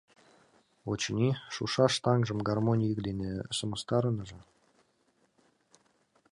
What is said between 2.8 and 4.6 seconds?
йӱк дене сымыстарынеже.